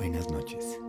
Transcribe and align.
Buenas 0.00 0.30
noches. 0.30 0.80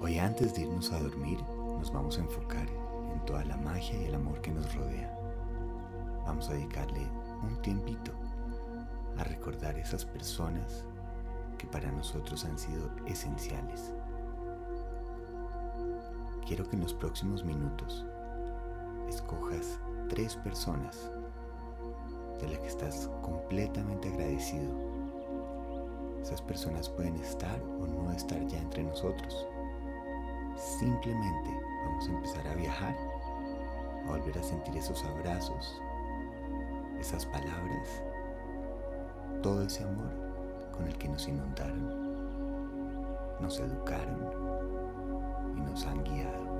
Hoy 0.00 0.18
antes 0.18 0.54
de 0.54 0.62
irnos 0.62 0.90
a 0.90 0.98
dormir 0.98 1.38
nos 1.78 1.92
vamos 1.92 2.16
a 2.16 2.22
enfocar 2.22 2.66
en 3.12 3.22
toda 3.26 3.44
la 3.44 3.58
magia 3.58 4.00
y 4.00 4.06
el 4.06 4.14
amor 4.14 4.40
que 4.40 4.50
nos 4.50 4.74
rodea. 4.74 5.14
Vamos 6.24 6.48
a 6.48 6.54
dedicarle 6.54 7.06
un 7.42 7.60
tiempito 7.60 8.12
a 9.18 9.24
recordar 9.24 9.78
esas 9.78 10.02
personas 10.02 10.86
que 11.58 11.66
para 11.66 11.92
nosotros 11.92 12.42
han 12.46 12.58
sido 12.58 12.88
esenciales. 13.04 13.92
Quiero 16.46 16.66
que 16.66 16.76
en 16.76 16.82
los 16.84 16.94
próximos 16.94 17.44
minutos 17.44 18.06
escojas 19.10 19.78
tres 20.08 20.36
personas 20.36 21.10
de 22.40 22.48
las 22.48 22.60
que 22.60 22.68
estás 22.68 23.10
completamente 23.20 24.08
agradecido. 24.08 25.01
Esas 26.22 26.40
personas 26.40 26.88
pueden 26.88 27.16
estar 27.16 27.60
o 27.62 27.86
no 27.86 28.12
estar 28.12 28.46
ya 28.46 28.58
entre 28.58 28.84
nosotros. 28.84 29.46
Simplemente 30.56 31.50
vamos 31.84 32.08
a 32.08 32.12
empezar 32.12 32.46
a 32.46 32.54
viajar, 32.54 32.96
a 34.04 34.08
volver 34.08 34.38
a 34.38 34.42
sentir 34.42 34.76
esos 34.76 35.04
abrazos, 35.04 35.80
esas 37.00 37.26
palabras, 37.26 38.02
todo 39.42 39.62
ese 39.64 39.82
amor 39.82 40.12
con 40.72 40.86
el 40.86 40.96
que 40.96 41.08
nos 41.08 41.26
inundaron, 41.26 42.20
nos 43.40 43.58
educaron 43.58 44.30
y 45.56 45.60
nos 45.60 45.84
han 45.86 46.04
guiado. 46.04 46.51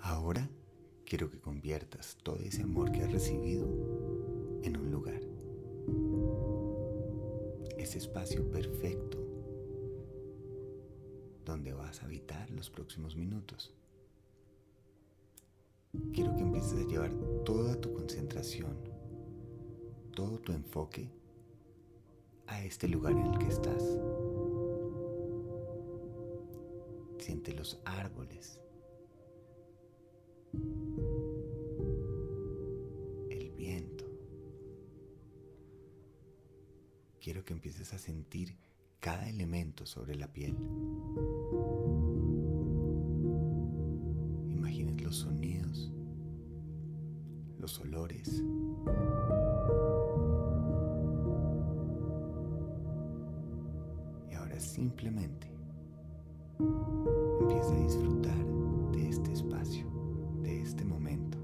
Ahora 0.00 0.48
quiero 1.04 1.30
que 1.30 1.40
conviertas 1.40 2.16
todo 2.22 2.36
ese 2.38 2.62
amor 2.62 2.92
que 2.92 3.02
has 3.02 3.12
recibido 3.12 3.66
en 4.62 4.76
un 4.76 4.90
lugar. 4.90 5.20
Ese 7.76 7.98
espacio 7.98 8.50
perfecto 8.50 9.26
donde 11.44 11.72
vas 11.72 12.02
a 12.02 12.06
habitar 12.06 12.50
los 12.50 12.70
próximos 12.70 13.16
minutos. 13.16 13.72
Quiero 16.12 16.34
que 16.34 16.42
empieces 16.42 16.84
a 16.84 16.88
llevar 16.88 17.12
toda 17.44 17.80
tu 17.80 17.92
concentración, 17.94 18.76
todo 20.14 20.38
tu 20.38 20.52
enfoque 20.52 21.08
a 22.48 22.64
este 22.64 22.88
lugar 22.88 23.12
en 23.12 23.26
el 23.26 23.38
que 23.38 23.48
estás. 23.48 23.82
Siente 27.26 27.52
los 27.54 27.80
árboles, 27.84 28.60
el 33.30 33.50
viento. 33.56 34.04
Quiero 37.20 37.44
que 37.44 37.52
empieces 37.52 37.92
a 37.94 37.98
sentir 37.98 38.56
cada 39.00 39.28
elemento 39.28 39.86
sobre 39.86 40.14
la 40.14 40.32
piel. 40.32 40.54
Imagines 44.48 45.02
los 45.02 45.16
sonidos, 45.16 45.90
los 47.58 47.80
olores. 47.80 48.44
Y 54.30 54.34
ahora 54.34 54.60
simplemente 54.60 55.56
a 57.70 57.74
disfrutar 57.74 58.36
de 58.92 59.08
este 59.08 59.32
espacio, 59.32 59.86
de 60.42 60.60
este 60.60 60.84
momento. 60.84 61.35